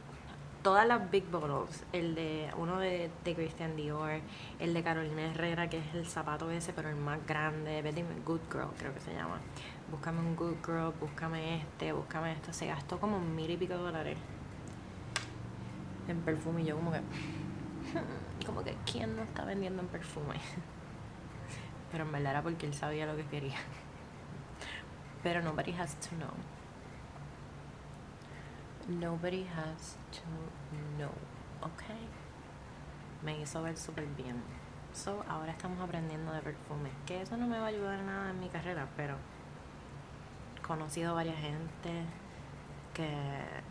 [0.62, 4.20] todas las big bottles, el de uno de, Christian Dior,
[4.58, 7.82] el de Carolina Herrera, que es el zapato ese, pero el más grande,
[8.24, 9.40] Good Girl creo que se llama
[9.90, 12.52] búscame un Good Girl, búscame este, búscame esto.
[12.52, 14.16] Se gastó como mil y pico dólares
[16.08, 17.00] en perfume y yo como que,
[18.46, 20.36] como que, ¿quién no está vendiendo en perfume?
[21.92, 23.56] Pero en verdad era porque él sabía lo que quería.
[25.22, 26.30] Pero nobody has to know.
[28.88, 30.22] Nobody has to
[30.98, 31.12] know,
[31.62, 31.82] ¿ok?
[33.22, 34.42] Me hizo ver súper bien.
[34.92, 36.90] So, ahora estamos aprendiendo de perfume.
[37.06, 39.16] Que eso no me va a ayudar nada en mi carrera, pero
[40.66, 42.04] conocido varias gente
[42.94, 43.10] que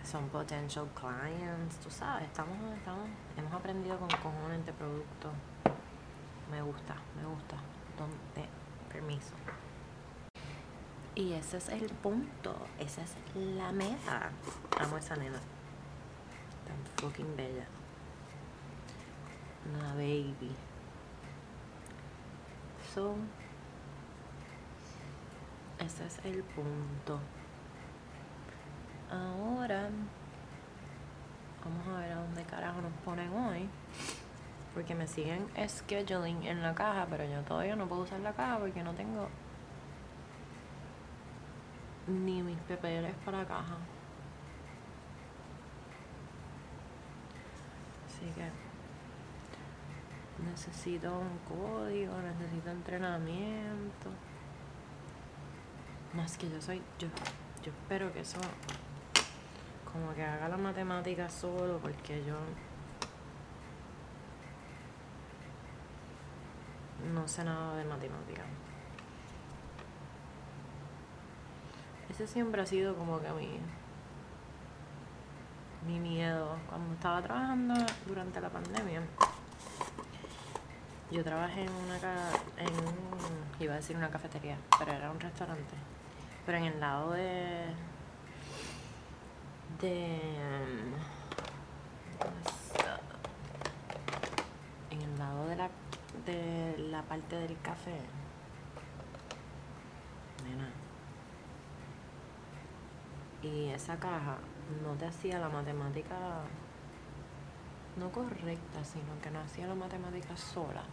[0.03, 3.07] son potential clients, tú sabes, estamos, estamos,
[3.37, 5.31] hemos aprendido con cojones de producto.
[6.49, 7.57] Me gusta, me gusta.
[7.97, 8.49] Donde,
[8.91, 9.33] permiso.
[11.19, 14.31] Y ese es el punto, esa es la meta.
[14.79, 15.41] Amo esa nena.
[16.65, 17.65] Tan fucking bella.
[19.69, 20.55] Una baby.
[22.95, 23.15] So,
[25.79, 27.19] ese es el punto.
[29.11, 29.89] Ahora
[31.65, 33.67] Vamos a ver a dónde carajo nos ponen hoy.
[34.73, 38.57] Porque me siguen scheduling en la caja, pero yo todavía no puedo usar la caja
[38.59, 39.27] porque no tengo
[42.09, 43.77] ni mis papeles para caja.
[48.07, 48.49] Así que
[50.43, 54.09] necesito un código, necesito entrenamiento.
[56.13, 57.07] Más que yo soy, yo,
[57.63, 58.39] yo espero que eso
[59.91, 62.35] como que haga la matemática solo porque yo
[67.13, 68.43] no sé nada de matemática.
[72.25, 73.59] Siempre ha sido como que mi,
[75.87, 76.57] mi miedo.
[76.67, 77.73] Cuando estaba trabajando
[78.07, 79.01] durante la pandemia,
[81.11, 81.95] yo trabajé en una
[82.57, 85.75] en un, iba a decir una cafetería, pero era un restaurante.
[86.45, 87.65] Pero en el lado de
[89.81, 90.19] de
[94.91, 95.69] en el lado de la
[96.25, 97.99] de la parte del café.
[100.43, 100.78] Nena.
[103.41, 104.37] Y esa caja
[104.83, 106.15] no te hacía la matemática
[107.99, 110.83] no correcta, sino que no hacía la matemática sola.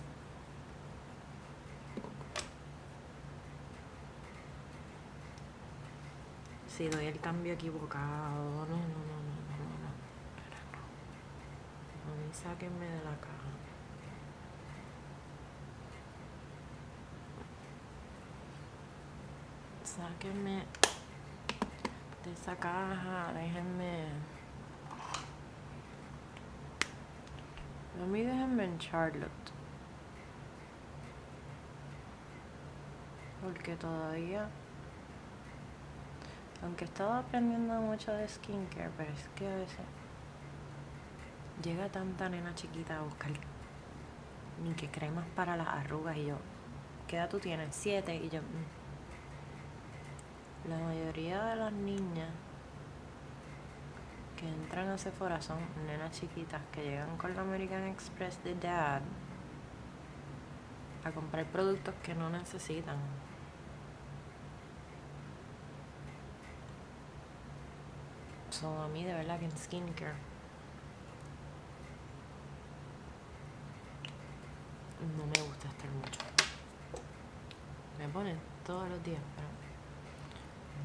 [6.69, 9.91] Si doy el cambio equivocado, no, no, no, no, no, no, no.
[12.05, 13.37] A mí sáquenme de la caja.
[19.85, 20.65] Sáquenme
[22.27, 24.09] de esa caja, déjenme.
[28.03, 29.53] A mí déjenme en Charlotte.
[33.43, 34.49] Porque todavía
[36.63, 39.87] aunque he estado aprendiendo mucho de skincare, pero es que a veces
[41.63, 43.31] llega tanta nena chiquita a buscar
[44.63, 46.37] ni que cremas para las arrugas y yo,
[47.07, 47.75] ¿qué edad tú tienes?
[47.75, 48.86] Siete y yo, mm".
[50.69, 52.31] La mayoría de las niñas
[54.37, 59.01] que entran a Sephora son nenas chiquitas que llegan con la American Express de Dad
[61.05, 62.97] a comprar productos que no necesitan.
[68.51, 70.15] So, a mí de verdad que en skincare
[75.17, 76.21] no me gusta estar mucho.
[77.99, 79.56] Me ponen todos los días, pero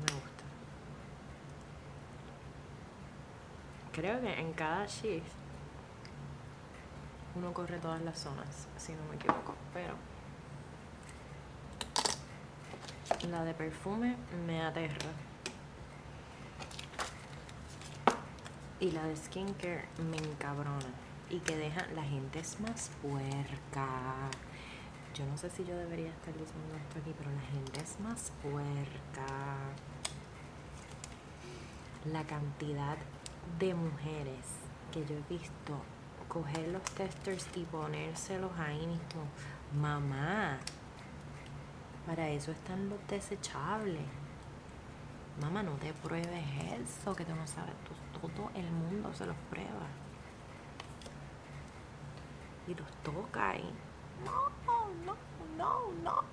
[0.01, 0.43] me gusta.
[3.91, 5.25] Creo que en cada shift
[7.35, 9.95] uno corre todas las zonas, si no me equivoco, pero
[13.29, 14.15] la de perfume
[14.47, 15.11] me aterra.
[18.79, 20.89] Y la de skincare me encabrona.
[21.29, 24.29] Y que deja, la gente es más puerca.
[25.13, 28.31] Yo no sé si yo debería estar diciendo esto aquí, pero la gente es más
[28.41, 29.55] puerca.
[32.05, 32.97] La cantidad
[33.59, 34.45] de mujeres
[34.91, 35.79] que yo he visto
[36.27, 39.23] coger los testers y ponérselos ahí mismo.
[39.79, 40.57] Mamá,
[42.05, 44.05] para eso están los desechables.
[45.41, 46.45] Mamá, no te pruebes
[46.79, 47.73] eso que tú no sabes.
[48.13, 49.87] Todo el mundo se los prueba.
[52.67, 53.73] Y los toca y
[54.23, 54.49] no,
[55.05, 55.15] no,
[55.57, 56.23] no, no.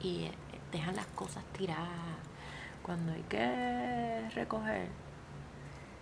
[0.00, 0.32] Y eh,
[0.72, 2.25] dejan las cosas tiradas.
[2.86, 4.88] Cuando hay que recoger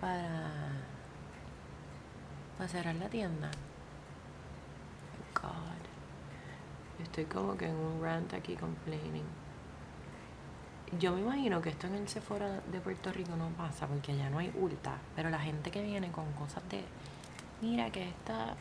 [0.00, 0.50] para,
[2.58, 3.50] para cerrar la tienda.
[5.34, 7.02] God.
[7.02, 9.24] Estoy como que en un rant aquí complaining
[10.98, 14.30] yo me imagino que esto en el Sephora de Puerto Rico no pasa porque allá
[14.30, 16.84] no hay ulta, pero la gente que viene con cosas de,
[17.60, 18.54] mira que esta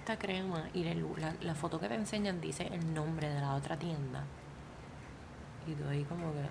[0.00, 4.24] esta crema y la, foto que te enseñan dice el nombre de la otra tienda
[5.66, 6.48] y tú ahí como que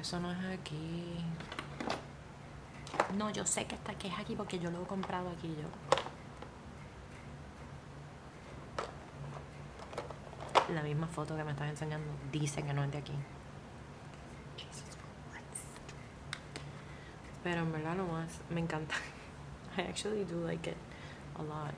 [0.00, 1.24] eso no es aquí
[3.14, 5.68] no, yo sé que está que es aquí porque yo lo he comprado aquí yo.
[10.74, 13.12] La misma foto que me estás enseñando dice que no es de aquí.
[17.46, 18.96] Pero en verdad no más, me encanta.
[19.78, 20.76] I actually do like it
[21.38, 21.76] a lot.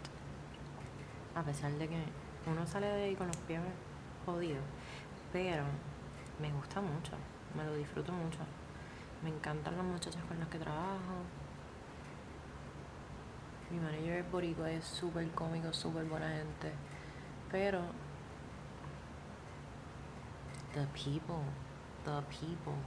[1.34, 2.02] A pesar de que
[2.46, 3.60] uno sale de ahí con los pies
[4.24, 4.64] jodidos.
[5.30, 5.64] Pero
[6.40, 7.12] me gusta mucho,
[7.54, 8.38] me lo disfruto mucho.
[9.22, 11.20] Me encantan las muchachas con las que trabajo.
[13.70, 16.72] Mi manager es boricua, es súper cómico, súper buena gente.
[17.52, 17.82] Pero
[20.72, 21.44] The people,
[22.06, 22.78] the people.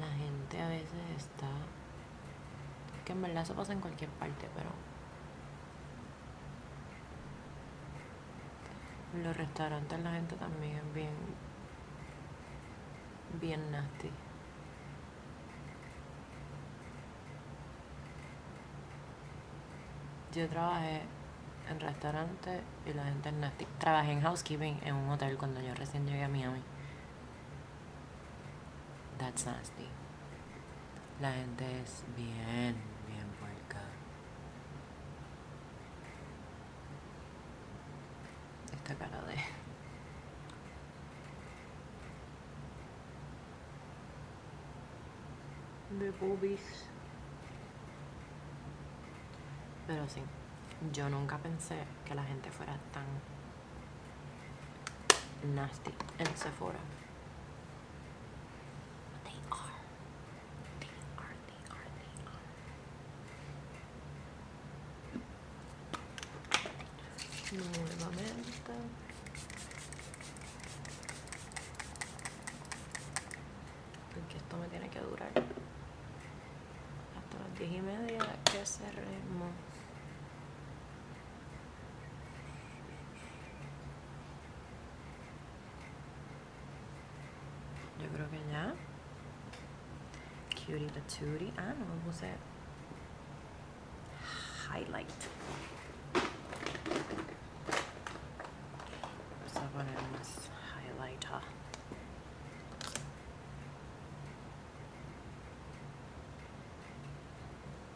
[0.00, 1.48] La gente a veces está.
[3.04, 4.70] Que en verdad eso pasa en cualquier parte, pero.
[9.14, 11.14] En los restaurantes la gente también es bien.
[13.40, 14.10] Bien nasty.
[20.32, 21.02] Yo trabajé
[21.68, 23.66] en restaurante y la gente es nasty.
[23.78, 26.62] Trabajé en housekeeping en un hotel cuando yo recién llegué a Miami.
[29.20, 29.86] That's nasty.
[31.20, 32.74] La gente es bien,
[33.06, 33.82] bien puerca.
[38.72, 39.36] Esta cara de...
[46.02, 46.86] De boobies.
[49.86, 50.22] Pero sí,
[50.92, 53.04] yo nunca pensé que la gente fuera tan
[55.54, 56.78] nasty en Sephora.
[59.24, 59.74] They are.
[60.80, 62.40] They are, they are, they are.
[67.52, 68.72] Nuevamente.
[74.14, 75.28] Porque esto me tiene que durar
[77.18, 79.52] hasta las diez y media que cerremos.
[88.00, 88.74] Yo creo que ya.
[90.70, 91.52] Cutie patootie.
[91.58, 92.30] Ah, no me puse
[94.68, 95.20] highlight.
[99.34, 100.30] Vamos a poner más
[100.70, 101.42] highlighter.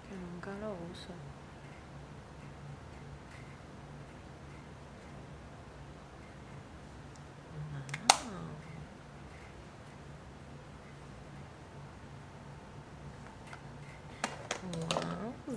[0.08, 1.12] Que nunca lo uso.
[1.12, 1.43] Wow.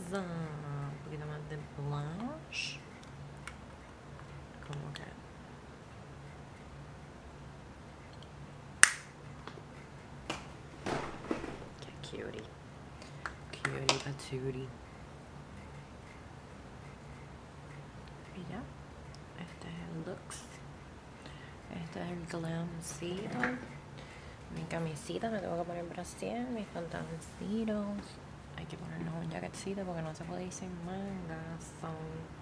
[0.09, 2.77] Un poquito más de blush.
[4.65, 5.03] Como que.
[11.81, 12.43] Qué cutie.
[13.51, 14.67] Cutie patootie.
[18.33, 18.61] Y ya.
[19.41, 20.45] Este es el looks.
[21.83, 23.39] Este es el glamcito.
[24.55, 28.26] Mi camisita, me tengo que poner brasier, mis pantaloncitos.
[28.69, 31.63] Que ponernos un jaquetcito porque no se puede ir sin mangas.
[31.79, 32.37] son-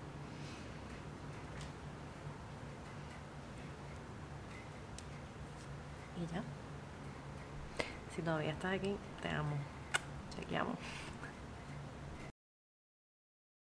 [6.17, 6.41] Y ya.
[8.15, 9.55] Si todavía estás aquí, te amo.
[10.35, 10.75] Chequeamos.